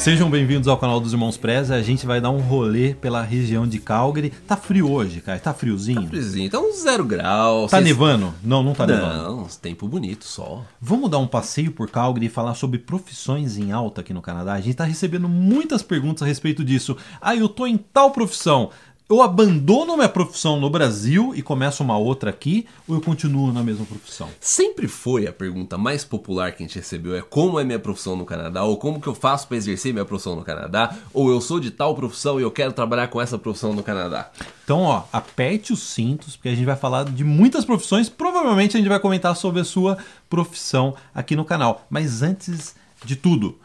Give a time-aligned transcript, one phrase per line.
[0.00, 1.74] Sejam bem-vindos ao canal dos Irmãos Preza.
[1.74, 4.30] A gente vai dar um rolê pela região de Calgary.
[4.30, 5.38] Tá frio hoje, cara?
[5.38, 6.00] Tá friozinho?
[6.00, 7.70] Tá friozinho, tá uns zero graus.
[7.70, 7.84] Tá Vocês...
[7.84, 8.34] nevando?
[8.42, 9.36] Não, não tá não, nevando.
[9.36, 10.64] Não, tempo bonito, sol.
[10.80, 14.54] Vamos dar um passeio por Calgary e falar sobre profissões em alta aqui no Canadá.
[14.54, 16.96] A gente tá recebendo muitas perguntas a respeito disso.
[17.20, 18.70] Ah, eu tô em tal profissão
[19.10, 23.60] eu abandono minha profissão no Brasil e começo uma outra aqui, ou eu continuo na
[23.60, 24.28] mesma profissão?
[24.38, 28.14] Sempre foi a pergunta mais popular que a gente recebeu é como é minha profissão
[28.14, 31.40] no Canadá, ou como que eu faço para exercer minha profissão no Canadá, ou eu
[31.40, 34.30] sou de tal profissão e eu quero trabalhar com essa profissão no Canadá.
[34.62, 38.78] Então, ó, aperte os cintos, porque a gente vai falar de muitas profissões, provavelmente a
[38.78, 39.98] gente vai comentar sobre a sua
[40.28, 41.84] profissão aqui no canal.
[41.90, 43.58] Mas antes de tudo,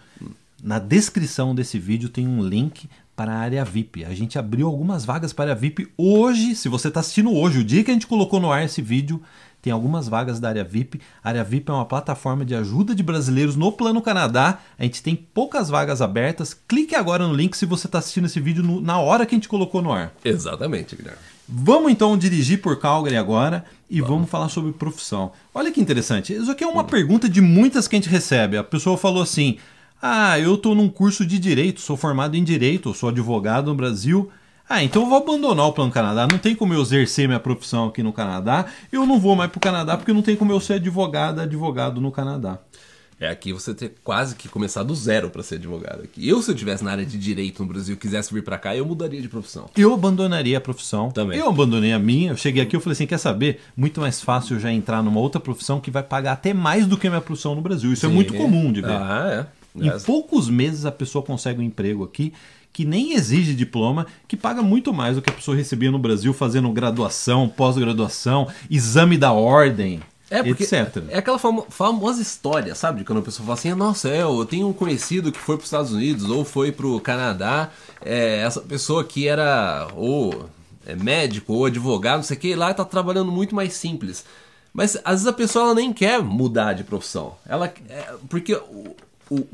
[0.64, 4.04] na descrição desse vídeo tem um link para a área VIP.
[4.04, 6.56] A gente abriu algumas vagas para a VIP hoje.
[6.56, 9.22] Se você está assistindo hoje, o dia que a gente colocou no ar esse vídeo,
[9.62, 11.02] tem algumas vagas da área VIP.
[11.24, 14.60] A área VIP é uma plataforma de ajuda de brasileiros no Plano Canadá.
[14.78, 16.54] A gente tem poucas vagas abertas.
[16.54, 19.38] Clique agora no link se você está assistindo esse vídeo no, na hora que a
[19.38, 20.14] gente colocou no ar.
[20.24, 21.18] Exatamente, Guilherme.
[21.48, 24.16] Vamos então dirigir por Calgary agora e vamos.
[24.16, 25.32] vamos falar sobre profissão.
[25.54, 26.34] Olha que interessante.
[26.34, 26.88] Isso aqui é uma hum.
[26.88, 28.58] pergunta de muitas que a gente recebe.
[28.58, 29.58] A pessoa falou assim:
[30.08, 34.30] ah, eu estou num curso de direito, sou formado em direito, sou advogado no Brasil.
[34.70, 36.28] Ah, então eu vou abandonar o Plano Canadá.
[36.30, 38.68] Não tem como eu exercer minha profissão aqui no Canadá.
[38.92, 42.00] Eu não vou mais para o Canadá porque não tem como eu ser advogado, advogado
[42.00, 42.60] no Canadá.
[43.20, 46.28] É aqui você ter quase que começar do zero para ser advogado aqui.
[46.28, 48.76] Eu, se eu estivesse na área de direito no Brasil e quisesse vir para cá,
[48.76, 49.68] eu mudaria de profissão.
[49.76, 51.10] Eu abandonaria a profissão.
[51.10, 51.40] Também.
[51.40, 52.34] Eu abandonei a minha.
[52.34, 53.60] Eu cheguei aqui e falei assim: quer saber?
[53.76, 56.96] Muito mais fácil eu já entrar numa outra profissão que vai pagar até mais do
[56.96, 57.92] que a minha profissão no Brasil.
[57.92, 58.14] Isso é Sim.
[58.14, 58.92] é muito comum de ver.
[58.92, 59.65] Ah, é.
[59.76, 62.34] Em poucos meses a pessoa consegue um emprego aqui
[62.72, 66.34] que nem exige diploma, que paga muito mais do que a pessoa recebia no Brasil
[66.34, 70.02] fazendo graduação, pós-graduação, exame da ordem.
[70.30, 71.04] É, porque etc.
[71.10, 73.00] é aquela famo famosa história, sabe?
[73.00, 75.62] De quando a pessoa fala assim, nossa, é, eu tenho um conhecido que foi para
[75.62, 77.70] os Estados Unidos ou foi para o Canadá,
[78.04, 80.50] é, essa pessoa que era ou
[80.86, 84.26] é médico ou advogado, não sei o que, lá está trabalhando muito mais simples.
[84.74, 87.36] Mas às vezes a pessoa ela nem quer mudar de profissão.
[87.48, 88.96] Ela, é, porque o,
[89.30, 89.48] o,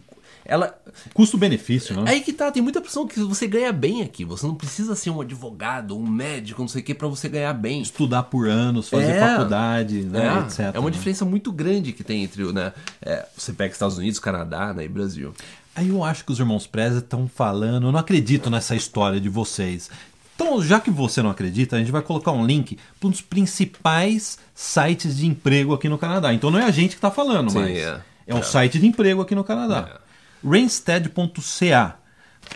[0.46, 0.78] ela.
[1.14, 2.12] Custo-benefício, né?
[2.12, 4.26] É aí que tá, tem muita opção que você ganha bem aqui.
[4.26, 7.54] Você não precisa ser um advogado, um médico, não sei o que, para você ganhar
[7.54, 7.82] bem.
[7.82, 10.60] Estudar por anos, fazer é, faculdade, né, é, etc.
[10.76, 10.92] É uma né?
[10.92, 14.88] diferença muito grande que tem entre né, é, você pega Estados Unidos, Canadá né, e
[14.88, 15.34] Brasil.
[15.76, 19.30] Aí eu acho que os irmãos Preza estão falando, eu não acredito nessa história de
[19.30, 19.90] vocês.
[20.36, 23.22] Então, já que você não acredita, a gente vai colocar um link para um dos
[23.22, 26.34] principais sites de emprego aqui no Canadá.
[26.34, 28.44] Então não é a gente que está falando, Sim, mas é, é um é.
[28.44, 30.01] site de emprego aqui no Canadá.
[30.44, 30.48] É.
[30.48, 31.98] Randstad.ca.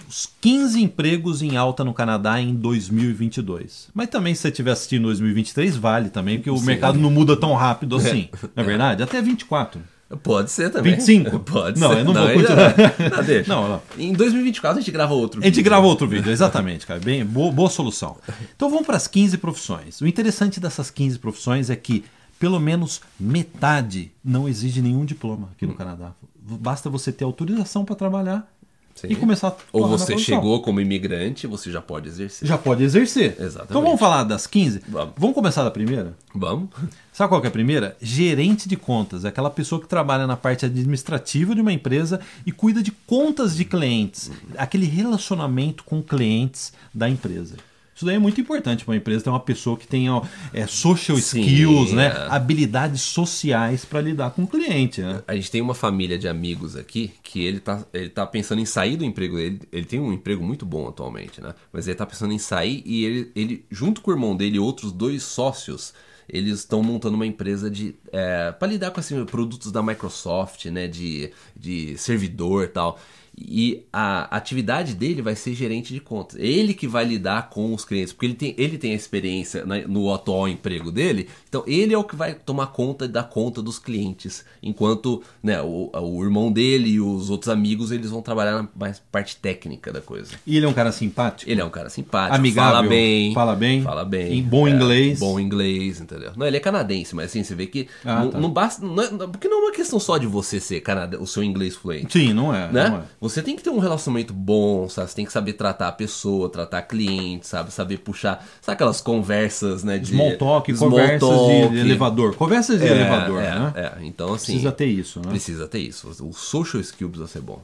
[0.10, 3.90] Os 15 empregos em alta no Canadá em 2022.
[3.94, 6.66] Mas também, se você estiver assistindo em 2023, vale também, porque o Sim.
[6.66, 8.30] mercado não muda tão rápido assim.
[8.34, 8.50] É.
[8.56, 9.04] Não é verdade?
[9.04, 9.82] Até 24.
[10.22, 10.94] Pode ser também.
[10.94, 11.40] 25?
[11.40, 12.00] Pode não, ser.
[12.00, 12.76] Eu não, não vou continuar.
[13.10, 13.50] Não, deixa.
[13.50, 13.82] Não, não.
[13.98, 15.52] Em 2024 a gente grava outro vídeo.
[15.52, 17.00] A gente grava outro vídeo, exatamente, cara.
[17.00, 18.18] Bem, boa, boa solução.
[18.56, 20.02] Então vamos para as 15 profissões.
[20.02, 22.06] O interessante dessas 15 profissões é que
[22.46, 25.76] pelo menos metade não exige nenhum diploma aqui no hum.
[25.76, 26.12] Canadá.
[26.40, 28.48] Basta você ter autorização para trabalhar
[28.94, 29.08] Sim.
[29.10, 32.48] e começar a Ou você chegou como imigrante, você já pode exercer.
[32.48, 33.36] Já pode exercer.
[33.40, 33.72] Exatamente.
[33.72, 34.84] Então vamos falar das 15?
[34.88, 35.16] Vamos.
[35.18, 36.16] Vamos começar da primeira?
[36.36, 36.70] Vamos.
[37.12, 37.98] Sabe qual é a primeira?
[38.00, 39.26] Gerente de contas.
[39.26, 43.56] É aquela pessoa que trabalha na parte administrativa de uma empresa e cuida de contas
[43.58, 44.28] de clientes.
[44.28, 44.36] Uhum.
[44.56, 47.56] Aquele relacionamento com clientes da empresa.
[47.96, 50.22] Isso daí é muito importante para uma empresa ter uma pessoa que tenha
[50.54, 52.08] é, social Sim, skills, né?
[52.08, 52.28] É.
[52.30, 55.02] habilidades sociais para lidar com o cliente.
[55.02, 55.24] Né?
[55.26, 58.66] A gente tem uma família de amigos aqui que ele tá, ele tá pensando em
[58.66, 59.62] sair do emprego dele.
[59.72, 61.56] Ele tem um emprego muito bom atualmente, né?
[61.72, 64.60] Mas ele tá pensando em sair e ele, ele junto com o irmão dele e
[64.60, 65.94] outros dois sócios,
[66.28, 70.86] eles estão montando uma empresa de é, para lidar com assim, produtos da Microsoft, né?
[70.86, 73.00] De, de servidor tal
[73.38, 76.38] e a atividade dele vai ser gerente de contas.
[76.40, 80.14] Ele que vai lidar com os clientes, porque ele tem, ele tem a experiência no
[80.14, 84.46] atual emprego dele, então ele é o que vai tomar conta dar conta dos clientes,
[84.62, 89.02] enquanto né, o, o irmão dele e os outros amigos eles vão trabalhar na mais
[89.12, 90.32] parte técnica da coisa.
[90.46, 91.50] E ele é um cara simpático?
[91.50, 94.72] Ele é um cara simpático, amigável, fala bem, fala bem, fala bem, em bom é,
[94.72, 96.32] inglês, bom inglês, entendeu?
[96.36, 98.40] Não, ele é canadense, mas assim você vê que ah, não, tá.
[98.40, 101.28] não, basta, não é, porque não é uma questão só de você ser canadense, o
[101.28, 102.14] seu inglês fluente.
[102.14, 102.90] Sim, não é, né?
[102.90, 103.04] Não é.
[103.30, 105.10] Você tem que ter um relacionamento bom, sabe?
[105.10, 107.72] Você tem que saber tratar a pessoa, tratar cliente, sabe?
[107.72, 109.98] Saber puxar, sabe aquelas conversas, né?
[109.98, 111.70] De small talk, small conversas talk.
[111.70, 113.74] de elevador, conversas de é, elevador, é, né?
[113.76, 115.30] É, então assim precisa ter isso, né?
[115.30, 116.08] Precisa ter isso.
[116.24, 117.62] O social skill precisa ser bom.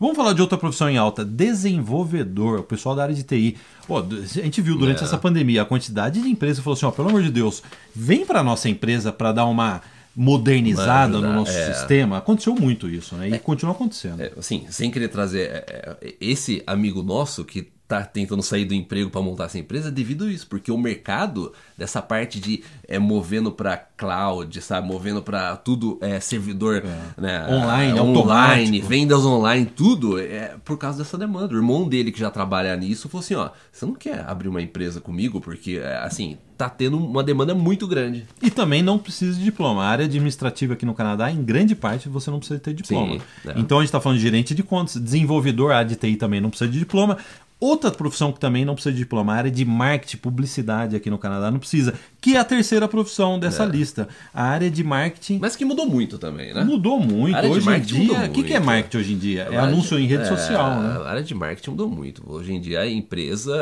[0.00, 3.56] Vamos falar de outra profissão em alta, desenvolvedor, o pessoal da área de TI.
[3.86, 5.04] Pô, a gente viu durante é.
[5.04, 7.62] essa pandemia a quantidade de empresas que falou assim, ó, pelo amor de Deus,
[7.94, 9.80] vem para nossa empresa para dar uma
[10.14, 11.72] modernizada no nosso é.
[11.72, 12.18] sistema.
[12.18, 13.28] Aconteceu muito isso, né?
[13.28, 14.20] E continua acontecendo.
[14.20, 18.72] É, assim, sem querer trazer é, é, esse amigo nosso que tá tentando sair do
[18.72, 22.64] emprego para montar essa empresa é devido a isso, porque o mercado dessa parte de
[22.88, 26.82] é, movendo para cloud, sabe, movendo para tudo é, servidor,
[27.18, 31.52] né, Online, é, online, vendas online, tudo é por causa dessa demanda.
[31.52, 34.62] O irmão dele que já trabalha nisso falou assim, ó, você não quer abrir uma
[34.62, 38.24] empresa comigo porque é, assim tá tendo uma demanda muito grande.
[38.40, 39.82] E também não precisa de diploma.
[39.82, 43.14] A área administrativa aqui no Canadá, em grande parte, você não precisa ter diploma.
[43.14, 43.54] Sim, é.
[43.56, 46.40] Então a gente está falando de gerente de contas, desenvolvedor, a área de TI também
[46.40, 47.18] não precisa de diploma.
[47.64, 51.16] Outra profissão que também não precisa de diploma, a área de marketing, publicidade aqui no
[51.16, 54.08] Canadá não precisa, que é a terceira profissão dessa lista.
[54.34, 56.64] A área de marketing Mas que mudou muito também, né?
[56.64, 57.36] mudou muito.
[57.36, 58.66] A área de Hoje em dia, o que, que é muito.
[58.66, 59.48] marketing hoje em dia?
[59.48, 61.02] É anúncio de- em rede é, social, né?
[61.04, 62.20] A área de marketing mudou muito.
[62.26, 63.54] Hoje em dia a empresa,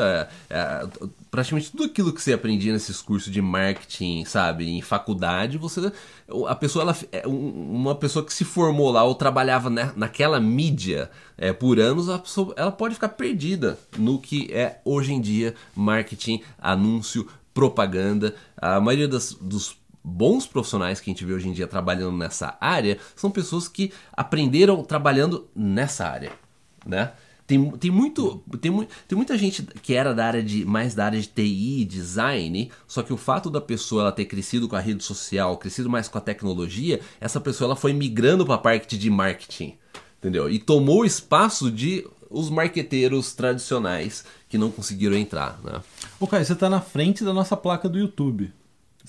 [0.48, 0.86] é, é,
[1.30, 5.92] praticamente tudo aquilo que você aprendia nesses cursos de marketing, sabe, em faculdade, você
[6.48, 10.40] a pessoa ela é um- uma pessoa que se formou lá ou trabalhava na, naquela
[10.40, 15.20] mídia é, por anos, a pessoa, ela pode ficar perdida no que é hoje em
[15.20, 18.34] dia marketing, anúncio, propaganda.
[18.56, 22.56] A maioria das, dos bons profissionais que a gente vê hoje em dia trabalhando nessa
[22.60, 26.32] área são pessoas que aprenderam trabalhando nessa área,
[26.86, 27.12] né?
[27.50, 31.20] Tem, tem, muito, tem, tem muita gente que era da área de mais da área
[31.20, 35.02] de TI, design, só que o fato da pessoa ela ter crescido com a rede
[35.02, 39.10] social, crescido mais com a tecnologia, essa pessoa ela foi migrando para a parte de
[39.10, 39.76] marketing,
[40.20, 40.48] entendeu?
[40.48, 45.82] E tomou o espaço de os marqueteiros tradicionais que não conseguiram entrar, né?
[46.20, 48.52] Ô, Caio, você tá na frente da nossa placa do YouTube.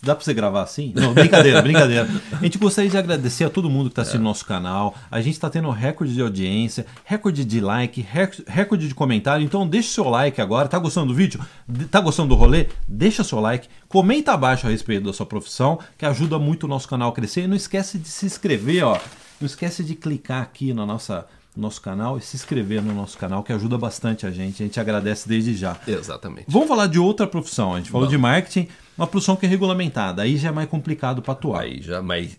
[0.03, 0.91] Dá pra você gravar assim?
[0.95, 2.07] Não, brincadeira, brincadeira.
[2.31, 4.95] A gente gostaria de agradecer a todo mundo que tá assistindo nosso canal.
[5.11, 9.45] A gente tá tendo recorde de audiência, recorde de like, rec- recorde de comentário.
[9.45, 10.67] Então deixa o seu like agora.
[10.67, 11.39] Tá gostando do vídeo?
[11.67, 12.67] De- Tá gostando do rolê?
[12.87, 13.67] Deixa seu like.
[13.87, 17.41] Comenta abaixo a respeito da sua profissão, que ajuda muito o nosso canal a crescer.
[17.43, 18.97] E não esquece de se inscrever, ó.
[19.39, 21.25] Não esquece de clicar aqui na nossa
[21.55, 24.63] no nosso canal e se inscrever no nosso canal, que ajuda bastante a gente.
[24.63, 25.77] A gente agradece desde já.
[25.87, 26.45] Exatamente.
[26.47, 27.73] Vamos falar de outra profissão.
[27.73, 28.67] A gente falou de marketing,
[28.97, 30.21] uma profissão que é regulamentada.
[30.21, 31.61] Aí já é mais complicado para atuar.
[31.63, 32.37] Aí já, mas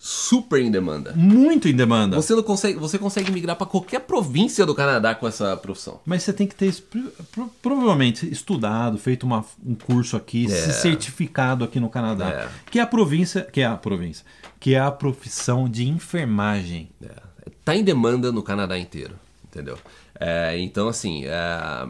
[0.00, 1.12] super em demanda.
[1.16, 2.16] Muito em demanda.
[2.16, 6.00] Você não consegue, você consegue migrar para qualquer província do Canadá com essa profissão.
[6.04, 10.72] Mas você tem que ter pro- pro- provavelmente estudado, feito uma- um curso aqui, se
[10.74, 12.28] certificado aqui no Canadá.
[12.28, 12.48] É.
[12.70, 14.24] Que é a província, que é a província,
[14.60, 16.90] que é a profissão de enfermagem.
[17.02, 17.23] É,
[17.64, 19.14] tá em demanda no Canadá inteiro,
[19.44, 19.78] entendeu?
[20.18, 21.88] É, então, assim, é,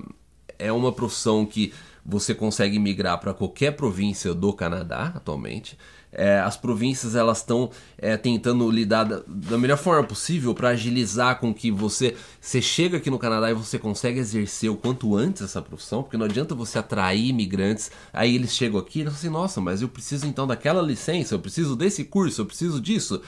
[0.59, 1.73] é uma profissão que
[2.05, 5.79] você consegue migrar para qualquer província do Canadá atualmente.
[6.17, 11.41] É, as províncias elas estão é, tentando lidar da, da melhor forma possível para agilizar
[11.41, 15.43] com que você você chega aqui no Canadá e você consegue exercer o quanto antes
[15.43, 19.29] essa profissão, porque não adianta você atrair imigrantes, aí eles chegam aqui e falam assim,
[19.29, 23.21] nossa, mas eu preciso então daquela licença, eu preciso desse curso, eu preciso disso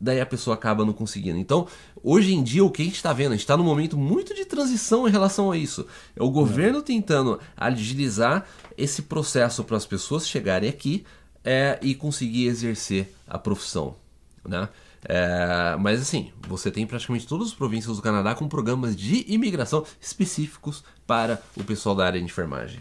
[0.00, 1.38] daí a pessoa acaba não conseguindo.
[1.38, 1.66] Então,
[2.02, 3.32] hoje em dia, o que a gente está vendo?
[3.32, 5.86] A gente está num momento muito de transição em relação a isso.
[6.14, 8.46] É o governo tentando agilizar
[8.76, 11.04] esse processo para as pessoas chegarem aqui
[11.44, 13.96] é, e conseguir exercer a profissão.
[14.46, 14.68] Né?
[15.04, 19.84] É, mas assim, você tem praticamente todas as províncias do Canadá com programas de imigração
[20.00, 22.80] específicos para o pessoal da área de enfermagem.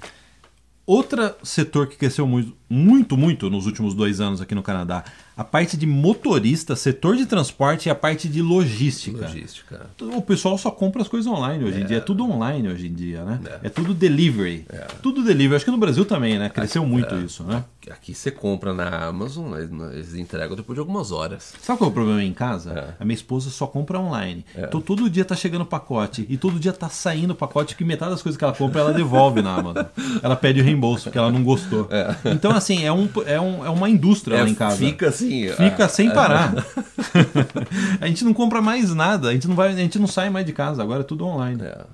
[0.85, 5.03] Outro setor que cresceu muito, muito, muito nos últimos dois anos aqui no Canadá,
[5.37, 9.27] a parte de motorista, setor de transporte e a parte de logística.
[9.27, 9.87] Logística.
[10.01, 11.97] O pessoal só compra as coisas online hoje em dia.
[11.97, 13.39] É tudo online hoje em dia, né?
[13.63, 14.65] É, tudo delivery.
[15.01, 15.55] Tudo delivery.
[15.55, 16.49] Acho que no Brasil também, né?
[16.49, 17.63] Cresceu muito isso, né?
[17.89, 21.53] Aqui você compra na Amazon, eles eles entregam depois de algumas horas.
[21.61, 22.95] Sabe qual é o problema em casa?
[22.99, 24.45] A minha esposa só compra online.
[24.57, 26.25] Então todo dia tá chegando pacote.
[26.27, 29.41] E todo dia tá saindo pacote que metade das coisas que ela compra ela devolve
[29.41, 29.85] na Amazon.
[30.23, 31.87] Ela pede o reembolso porque ela não gostou.
[32.25, 34.77] Então, assim, é, um, é, um, é uma indústria lá em casa.
[34.77, 35.26] Fica assim.
[35.55, 36.53] Fica ah, sem parar.
[38.01, 40.45] a gente não compra mais nada, a gente não vai, a gente não sai mais
[40.45, 41.61] de casa, agora é tudo online.
[41.63, 41.85] é.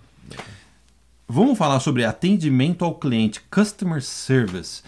[1.33, 4.83] Vamos falar sobre atendimento ao cliente, customer service.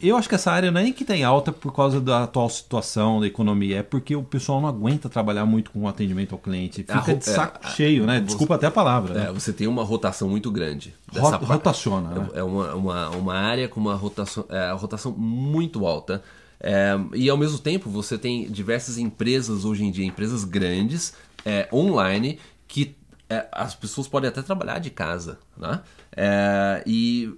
[0.00, 2.48] Eu acho que essa área não é nem que tem alta por causa da atual
[2.48, 6.38] situação da economia, é porque o pessoal não aguenta trabalhar muito com o atendimento ao
[6.38, 6.84] cliente.
[6.88, 8.20] A Fica de saco é, cheio, né?
[8.20, 9.14] Desculpa até a palavra.
[9.14, 9.26] né?
[9.28, 10.94] É, você tem uma rotação muito grande.
[11.14, 12.28] Rota- rotaciona, né?
[12.34, 16.22] É uma, uma, uma área com uma rotação, é, rotação muito alta.
[16.60, 21.68] É, e ao mesmo tempo você tem diversas empresas hoje em dia, empresas grandes, é,
[21.72, 22.96] online, que
[23.28, 25.38] é, as pessoas podem até trabalhar de casa.
[25.56, 25.80] Né?
[26.16, 27.34] É, e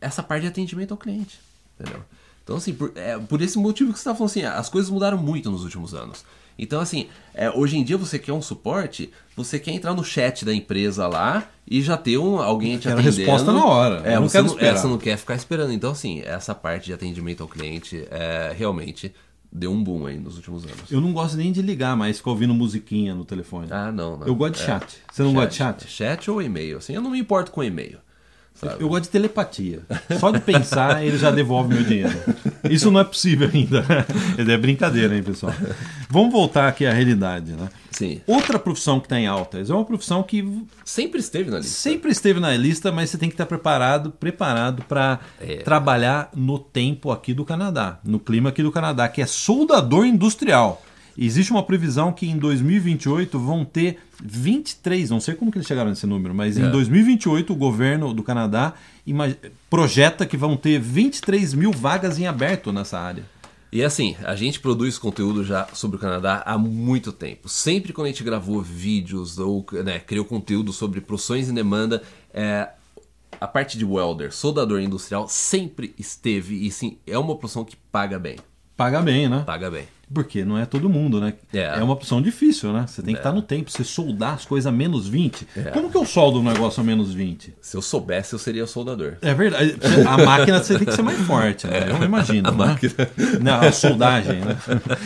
[0.00, 1.40] essa parte de atendimento ao cliente.
[1.78, 2.02] Entendeu?
[2.42, 5.18] Então, assim, por, é, por esse motivo que você está falando assim, as coisas mudaram
[5.18, 6.24] muito nos últimos anos.
[6.58, 10.44] Então, assim, é, hoje em dia você quer um suporte, você quer entrar no chat
[10.44, 13.16] da empresa lá e já ter um, alguém te atendendo.
[13.16, 15.72] resposta na hora, É, não você, não, é, você não quer ficar esperando.
[15.72, 19.12] Então, assim, essa parte de atendimento ao cliente é, realmente
[19.50, 20.90] deu um boom aí nos últimos anos.
[20.90, 23.68] Eu não gosto nem de ligar, mas ficar ouvindo musiquinha no telefone.
[23.70, 24.26] Ah, não, não.
[24.26, 24.66] Eu gosto de É.
[24.66, 24.98] chat.
[25.10, 25.86] Você não gosta de chat?
[25.88, 27.98] Chat ou e-mail, assim, eu não me importo com e-mail.
[28.54, 28.76] Sabe?
[28.82, 29.80] Eu gosto de telepatia.
[30.20, 32.12] Só de pensar, ele já devolve meu dinheiro.
[32.70, 33.84] Isso não é possível ainda.
[34.38, 35.52] É brincadeira, hein, pessoal?
[36.08, 37.68] Vamos voltar aqui à realidade, né?
[37.90, 38.20] Sim.
[38.26, 39.58] Outra profissão que está em alta.
[39.58, 41.72] É uma profissão que Sempre esteve na lista.
[41.72, 45.56] sempre esteve na lista, mas você tem que estar preparado, preparado para É.
[45.56, 50.82] trabalhar no tempo aqui do Canadá, no clima aqui do Canadá, que é soldador industrial.
[51.16, 55.90] Existe uma previsão que em 2028 vão ter 23, não sei como que eles chegaram
[55.90, 56.70] nesse número, mas em É.
[56.70, 58.74] 2028 o governo do Canadá
[59.68, 63.24] projeta que vão ter 23 mil vagas em aberto nessa área.
[63.70, 67.48] E assim, a gente produz conteúdo já sobre o Canadá há muito tempo.
[67.48, 72.02] Sempre quando a gente gravou vídeos ou né, criou conteúdo sobre profissões em demanda,
[72.34, 72.68] é,
[73.40, 78.18] a parte de welder, soldador industrial, sempre esteve e sim, é uma profissão que paga
[78.18, 78.36] bem.
[78.76, 79.42] Paga bem, né?
[79.46, 79.84] Paga bem.
[80.12, 81.32] Porque não é todo mundo, né?
[81.54, 81.78] É.
[81.78, 82.84] É uma opção difícil, né?
[82.86, 85.46] Você tem que estar no tempo, você soldar as coisas a menos 20.
[85.72, 87.54] Como que eu soldo um negócio a menos 20?
[87.62, 89.14] Se eu soubesse, eu seria soldador.
[89.22, 89.74] É verdade.
[90.06, 91.88] A máquina você tem que ser mais forte, né?
[91.88, 92.46] Eu imagino.
[92.50, 92.92] A máquina.
[93.40, 94.58] Não, a soldagem, né?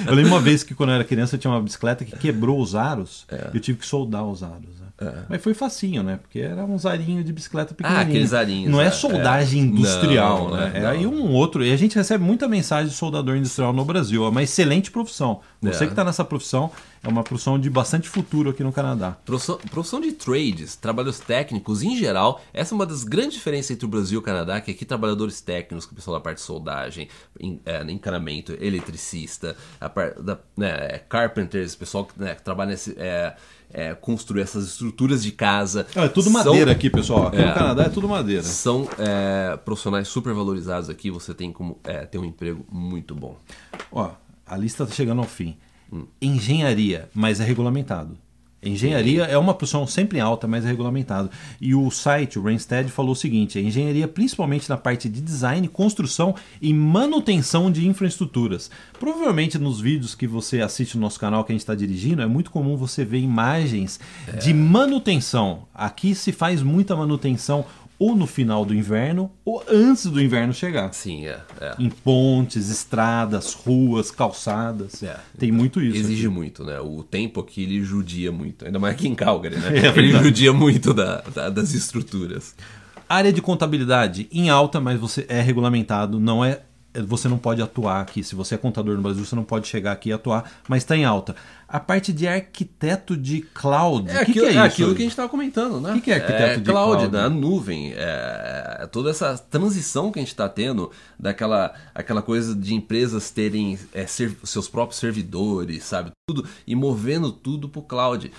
[0.07, 2.61] Eu lembro uma vez que quando eu era criança eu tinha uma bicicleta que quebrou
[2.61, 4.81] os aros e eu tive que soldar os aros.
[4.81, 4.86] né?
[5.29, 6.17] Mas foi facinho, né?
[6.23, 8.09] Porque era um arinho de bicicleta pequenininho.
[8.09, 9.65] aqueles arinhos, Não é é, soldagem é.
[9.67, 10.73] industrial, Não, né?
[10.75, 10.89] é, É não.
[10.91, 11.63] aí um outro.
[11.65, 14.25] E a gente recebe muita mensagem de soldador industrial no Brasil.
[14.25, 15.41] É uma excelente profissão.
[15.61, 15.87] Você É.
[15.87, 16.71] que está nessa profissão
[17.03, 19.17] é uma profissão de bastante futuro aqui no Canadá.
[19.25, 23.85] Profissão, profissão de trades, trabalhos técnicos em geral, essa é uma das grandes diferenças entre
[23.85, 26.43] o Brasil e o Canadá, que aqui trabalhadores técnicos, que o pessoal da parte de
[26.45, 32.95] soldagem, em, é, encanamento, eletricista, a par, da, né, carpenters, pessoal que né, trabalha nesse.
[32.99, 33.35] É,
[33.73, 35.87] é, construir essas estruturas de casa.
[35.95, 37.29] É tudo São- madeira aqui, pessoal.
[37.29, 37.47] Aqui É.
[37.49, 38.43] no Canadá é tudo madeira.
[38.43, 43.37] São é, profissionais super valorizados aqui, você tem como é, ter um emprego muito bom.
[43.93, 44.11] Ó,
[44.47, 45.57] a lista está chegando ao fim.
[46.21, 48.17] Engenharia, mas é regulamentado.
[48.69, 51.31] Engenharia é uma profissão sempre alta, mas é regulamentado.
[51.61, 55.67] E o site, o Rainstead, falou o seguinte: a engenharia, principalmente na parte de design,
[55.69, 58.71] construção e manutenção de infraestruturas.
[58.99, 62.27] Provavelmente nos vídeos que você assiste no nosso canal que a gente está dirigindo, é
[62.27, 64.01] muito comum você ver imagens
[64.43, 65.67] de manutenção.
[65.75, 67.65] Aqui se faz muita manutenção
[67.99, 71.41] ou no final do inverno ou antes do inverno chegar Sim, é.
[71.61, 71.75] é.
[71.79, 75.03] em pontes, estradas, ruas, calçadas.
[75.03, 75.17] É.
[75.39, 75.97] Tem muito isso.
[75.99, 76.35] Exige aqui.
[76.35, 76.79] muito, né?
[76.81, 78.65] O tempo aqui ele judia muito.
[78.67, 79.71] Ainda mais aqui em Calgary, né?
[79.87, 82.55] É ele judia muito da, da- das estruturas.
[83.09, 86.63] Área de contabilidade em alta, mas você é regulamentado, não é.
[87.03, 88.23] Você não pode atuar aqui.
[88.23, 90.97] Se você é contador no Brasil, você não pode chegar aqui e atuar, mas está
[90.97, 91.35] em alta.
[91.69, 94.09] A parte de arquiteto de cloud.
[94.11, 95.91] É, que, aquilo, que é, é aquilo que a gente estava comentando, né?
[95.93, 96.97] O que que é arquiteto de cloud?
[96.97, 97.13] cloud?
[97.13, 97.93] Da nuvem.
[97.97, 103.79] É, toda essa transição que a gente está tendo daquela aquela coisa de empresas terem
[103.93, 106.11] é, ser- seus próprios servidores, sabe?
[106.29, 108.31] Tudo, e movendo tudo para o cloud.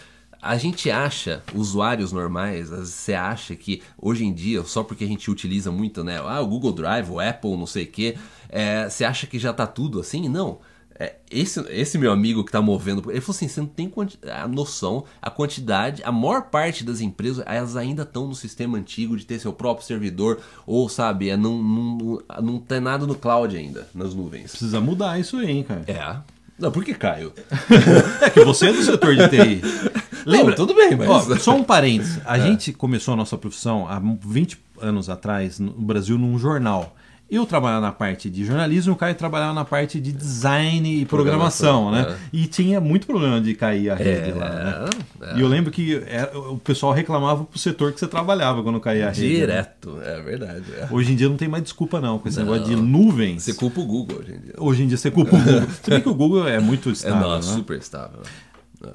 [0.48, 5.30] A gente acha, usuários normais, você acha que hoje em dia, só porque a gente
[5.30, 6.20] utiliza muito, né?
[6.20, 9.52] Ah, o Google Drive, o Apple, não sei o quê, é, você acha que já
[9.52, 10.30] tá tudo assim?
[10.30, 10.60] Não.
[10.98, 13.92] É, esse, esse meu amigo que tá movendo, ele falou assim: você não tem
[14.32, 19.18] a noção, a quantidade, a maior parte das empresas, elas ainda estão no sistema antigo
[19.18, 23.56] de ter seu próprio servidor, ou sabe, é, não, não, não tem nada no cloud
[23.56, 24.52] ainda, nas nuvens.
[24.52, 25.84] Precisa mudar isso aí, hein, cara.
[25.88, 26.38] É.
[26.58, 27.34] Não, por que Caio?
[28.22, 29.62] É que você é do setor de TI.
[30.32, 30.56] Lembra?
[30.56, 31.08] tudo bem, mas.
[31.10, 32.20] Ó, só um parênteses.
[32.26, 36.96] A gente começou a nossa profissão há 20 anos atrás no Brasil num jornal.
[37.30, 41.06] Eu trabalhava na parte de jornalismo e o Caio trabalhava na parte de design e
[41.06, 42.18] programação, Programação, né?
[42.32, 44.90] E tinha muito problema de cair a rede É, lá, né?
[45.34, 45.38] é.
[45.38, 49.08] E eu lembro que era- o pessoal reclamava pro setor que você trabalhava quando caía
[49.08, 49.28] a rede.
[49.28, 49.40] né?
[49.42, 50.64] Direto, é verdade.
[50.80, 50.88] é.
[50.90, 52.46] Hoje em dia não tem mais desculpa não, com esse Não.
[52.46, 53.44] negócio de nuvens.
[53.44, 54.54] Você culpa o Google hoje em dia.
[54.58, 55.68] Hoje em dia você culpa o Google.
[55.84, 57.42] Se bem que o Google é muito É, estável, não, né?
[57.42, 58.22] super estável.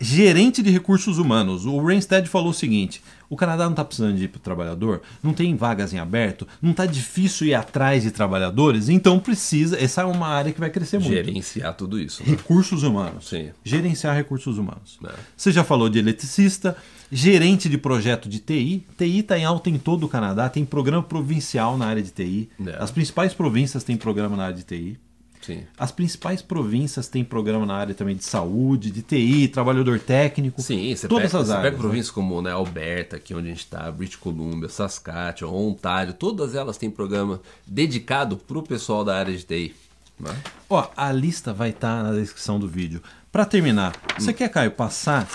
[0.01, 1.67] Gerente de recursos humanos.
[1.67, 5.03] O Rainstead falou o seguinte: o Canadá não está precisando de ir para o trabalhador,
[5.23, 9.83] não tem vagas em aberto, não está difícil ir atrás de trabalhadores, então precisa.
[9.83, 11.13] Essa é uma área que vai crescer muito.
[11.13, 12.23] Gerenciar tudo isso.
[12.23, 12.31] né?
[12.31, 13.29] Recursos humanos.
[13.29, 13.51] Sim.
[13.65, 14.99] Gerenciar recursos humanos.
[15.05, 15.11] É.
[15.37, 16.77] Você já falou de eletricista,
[17.11, 18.87] gerente de projeto de TI.
[18.97, 22.49] TI está em alta em todo o Canadá, tem programa provincial na área de TI.
[22.67, 22.77] É.
[22.79, 24.99] As principais províncias têm programa na área de TI.
[25.43, 25.65] Sim.
[25.77, 30.63] As principais províncias têm programa na área também de saúde, de TI, trabalhador técnico.
[30.63, 31.65] Sim, você todas pega, as você áreas.
[31.65, 31.81] pega né?
[31.83, 36.77] províncias como né, Alberta, aqui onde a gente está, British Columbia, Saskatchewan, Ontário, todas elas
[36.79, 39.75] têm programa dedicado para o pessoal da área de TI.
[40.19, 40.35] né?
[40.71, 43.03] Ó, a lista vai estar na descrição do vídeo.
[43.31, 45.29] Para terminar, você quer, Caio, passar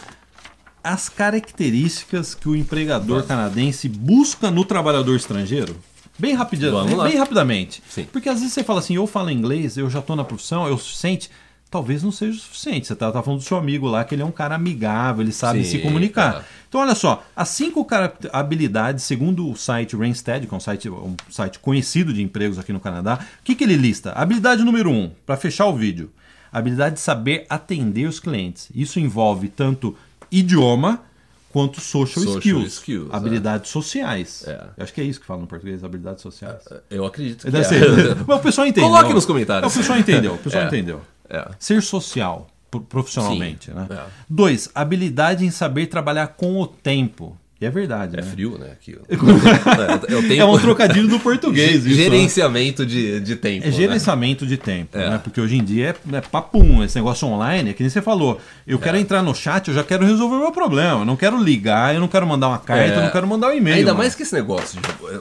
[0.83, 5.75] as características que o empregador canadense busca no trabalhador estrangeiro?
[6.19, 7.81] Bem, rapidinho, bem, rapidamente.
[7.89, 8.07] Sim.
[8.12, 10.77] Porque às vezes você fala assim, eu falo inglês, eu já estou na profissão, eu
[10.77, 11.29] sente.
[11.69, 12.88] talvez não seja o suficiente.
[12.88, 15.31] Você tá, tá falando do seu amigo lá, que ele é um cara amigável, ele
[15.31, 16.41] sabe Sim, se comunicar.
[16.41, 16.43] é.
[16.67, 17.86] Então, olha só, as cinco
[18.31, 22.74] habilidades, segundo o site Randstad, que é um site, um site conhecido de empregos aqui
[22.74, 24.12] no Canadá, o que, que ele lista?
[24.12, 26.12] Habilidade número um, para fechar o vídeo,
[26.51, 28.69] habilidade de saber atender os clientes.
[28.74, 29.95] Isso envolve tanto
[30.31, 31.03] idioma
[31.51, 33.16] quanto social, Social skills, skills, é.
[33.16, 34.44] habilidades sociais.
[34.48, 34.63] É.
[34.77, 36.63] Eu acho que é isso que fala no português, habilidades sociais.
[36.89, 37.68] Eu acredito que Deve é.
[37.70, 38.16] ser.
[38.27, 38.89] Mas o pessoal entendeu.
[38.89, 39.74] Coloque nos comentários.
[39.74, 40.68] O pessoal entendeu, o pessoal É.
[40.68, 41.01] entendeu.
[41.30, 41.48] É.
[41.60, 43.88] Ser social, pro- profissionalmente, Sim, né?
[43.89, 44.04] é.
[44.30, 47.38] Dois, habilidade em saber trabalhar com o tempo.
[47.59, 48.27] E é verdade, É né?
[48.29, 48.71] frio, né?
[48.71, 48.95] Aqui.
[49.09, 51.77] É, eu tenho É um trocadilho do português.
[51.85, 51.93] isso, né?
[51.95, 53.63] gerenciamento de, de tempo.
[53.65, 53.75] É né?
[53.75, 55.09] gerenciamento de tempo, É.
[55.09, 55.17] né?
[55.23, 58.39] Porque hoje em dia é, é papum, esse negócio online, é que nem você falou.
[58.65, 58.81] Eu É.
[58.81, 61.01] quero entrar no chat, eu já quero resolver o meu problema.
[61.01, 62.97] Eu não quero ligar, eu não quero mandar uma carta, É.
[62.97, 63.77] eu não quero mandar um e-mail.
[63.77, 63.99] Ainda mano.
[63.99, 65.19] mais que esse negócio de é,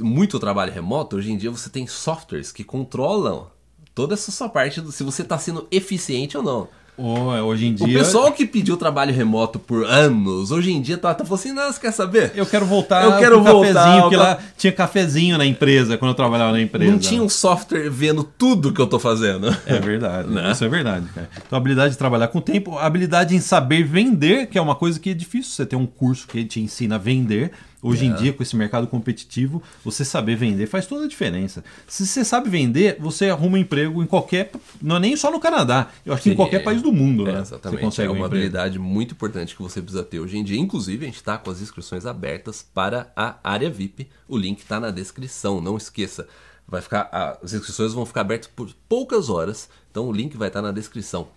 [0.00, 3.48] muito trabalho remoto, hoje em dia você tem softwares que controlam
[3.94, 6.68] toda essa sua parte do se você está sendo eficiente ou não.
[6.96, 7.98] É, hoje em O dia.
[7.98, 11.72] pessoal que pediu trabalho remoto por anos, hoje em dia tá, tá falando assim, não,
[11.72, 12.32] você quer saber?
[12.36, 16.14] Eu quero voltar Eu quero voltar cafezinho, porque lá tinha cafezinho na empresa, quando eu
[16.14, 16.90] trabalhava na empresa.
[16.92, 19.54] Não tinha um software vendo tudo que eu tô fazendo.
[19.66, 20.52] É verdade, Né?
[20.52, 21.28] isso é verdade, cara.
[21.36, 24.62] Então, a habilidade de trabalhar com o tempo, a habilidade em saber vender, que é
[24.62, 27.50] uma coisa que é difícil você ter um curso que te ensina a vender.
[27.86, 28.08] Hoje É.
[28.08, 31.62] em dia, com esse mercado competitivo, você saber vender faz toda a diferença.
[31.86, 34.50] Se você sabe vender, você arruma um emprego em qualquer.
[34.80, 36.36] Não é nem só no Canadá, eu acho que em Sim.
[36.36, 37.40] qualquer país do mundo, É, né?
[37.42, 37.78] exatamente.
[37.80, 38.42] Você consegue é um uma emprego.
[38.46, 40.58] habilidade muito importante que você precisa ter hoje em dia.
[40.58, 44.08] Inclusive, a gente está com as inscrições abertas para a área VIP.
[44.26, 46.26] O link está na descrição, não esqueça.
[46.66, 50.62] Vai ficar, as inscrições vão ficar abertas por poucas horas, então o link vai estar
[50.62, 51.28] na descrição.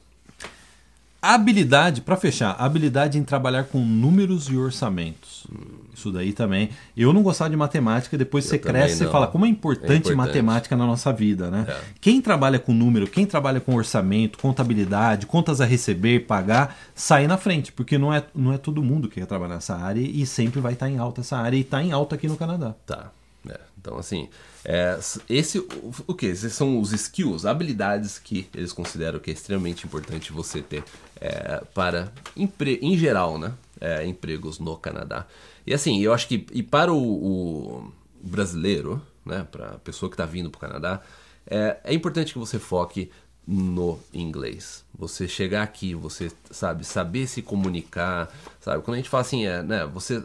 [1.30, 5.46] Habilidade, para fechar, habilidade em trabalhar com números e orçamentos.
[5.94, 6.70] Isso daí também.
[6.96, 9.96] Eu não gostava de matemática, depois você também cresce e fala como é importante, É
[9.96, 10.16] importante.
[10.16, 11.66] matemática na nossa vida, né?
[11.68, 11.82] É.
[12.00, 17.36] Quem trabalha com número, quem trabalha com orçamento, contabilidade, contas a receber, pagar, sai na
[17.36, 20.62] frente, porque não é, não é todo mundo que quer trabalhar nessa área e sempre
[20.62, 22.74] vai estar em alta essa área e está em alta aqui no Canadá.
[22.86, 23.12] Tá.
[23.50, 24.30] É, então, assim,
[24.66, 26.26] é, esse, o, o que?
[26.26, 30.84] Esses são os skills, habilidades que eles consideram que é extremamente importante você ter
[31.20, 33.54] é, para, empre, em geral, né?
[33.80, 35.28] É, empregos no Canadá.
[35.66, 39.48] E assim, eu acho que, e para o, o brasileiro, né?
[39.52, 41.02] Para a pessoa que está vindo para o Canadá,
[41.50, 43.10] é, é importante que você foque
[43.48, 44.84] no inglês.
[44.94, 48.30] Você chegar aqui, você sabe, saber se comunicar,
[48.60, 48.84] sabe?
[48.84, 50.22] Quando a gente fala assim, é, né, você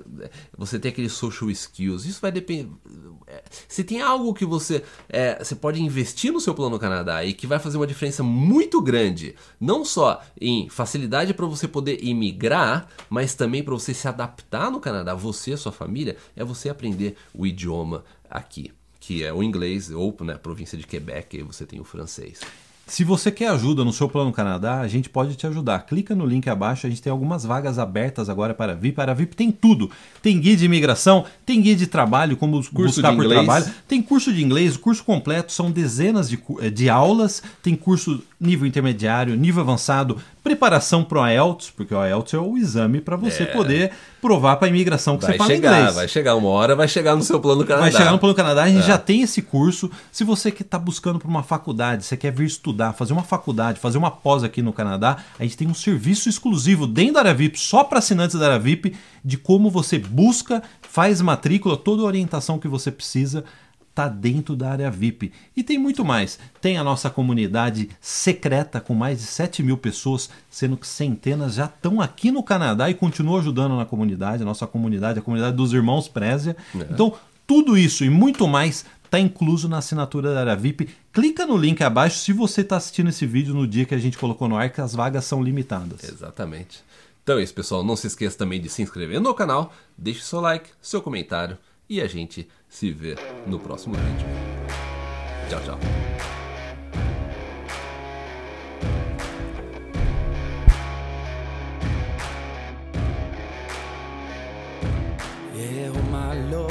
[0.59, 2.69] você tem aqueles social skills, isso vai depender
[3.29, 7.33] é, se tem algo que você é, você pode investir no seu plano Canadá e
[7.33, 12.89] que vai fazer uma diferença muito grande, não só em facilidade para você poder imigrar,
[13.09, 17.47] mas também para você se adaptar no Canadá, você sua família, é você aprender o
[17.47, 22.41] idioma aqui, que é o inglês ou na província de Quebec, você tem o francês.
[22.93, 25.79] Se você quer ajuda no seu plano Canadá, a gente pode te ajudar.
[25.87, 28.97] Clica no link abaixo, a gente tem algumas vagas abertas agora para VIP.
[28.97, 29.91] Para VIP tem tudo.
[30.21, 33.65] Tem guia de imigração, tem guia de trabalho, como Curso buscar por trabalho.
[33.89, 37.43] Tem curso de inglês, curso completo, são dezenas de, eh, de aulas.
[37.63, 42.59] Tem curso nível intermediário, nível avançado, preparação para o IELTS, porque o IELTS é o
[42.59, 43.47] exame para você É.
[43.47, 45.95] poder provar para a imigração que Vai você fala chegar, inglês.
[45.95, 47.83] vai chegar uma hora, vai chegar no seu plano Canadá.
[47.83, 48.73] Vai chegar no Plano Canadá, a É.
[48.73, 49.91] gente já tem esse curso.
[50.11, 53.79] Se você que está buscando por uma faculdade, você quer vir estudar, fazer uma faculdade,
[53.79, 57.35] fazer uma pós aqui no Canadá, a gente tem um serviço exclusivo dentro da área
[57.35, 62.07] VIP, só para assinantes da área VIP, de como você busca, faz matrícula, toda a
[62.07, 63.45] orientação que você precisa
[63.93, 65.33] está dentro da área VIP.
[65.55, 66.39] E tem muito mais.
[66.61, 71.67] Tem a nossa comunidade secreta com mais de 7 mil pessoas, sendo que centenas já
[71.67, 75.73] estão aqui no Canadá e continuam ajudando na comunidade, a nossa comunidade, a comunidade dos
[75.73, 76.57] irmãos Prézia.
[76.75, 77.15] Então,
[77.47, 80.89] tudo isso e muito mais está incluso na assinatura da área VIP.
[81.13, 84.17] Clica no link abaixo se você está assistindo esse vídeo no dia que a gente
[84.17, 86.03] colocou no ar, que as vagas são limitadas.
[86.03, 86.83] Exatamente.
[87.23, 87.85] Então é isso, pessoal.
[87.85, 91.59] Não se esqueça também de se inscrever no canal, deixe seu like, seu comentário
[91.93, 93.15] e a gente se vê
[93.47, 94.27] no próximo vídeo.
[95.51, 95.79] Tchau, tchau.
[106.55, 106.69] Oh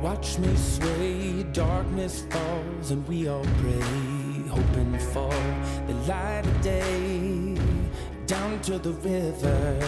[0.00, 1.42] watch me sway.
[1.52, 5.34] Darkness falls and we all pray, hoping for
[5.88, 7.56] the light of day.
[8.26, 9.78] Down to the river,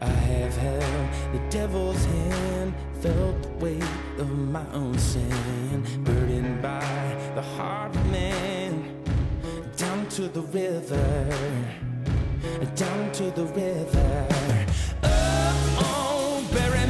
[0.00, 3.84] I have held the devil's hand felt the weight
[4.18, 6.80] of my own sin, burdened by
[7.36, 8.72] the heart of man.
[9.76, 11.28] Down to the river,
[12.74, 14.26] down to the river,
[15.04, 16.83] up on barren.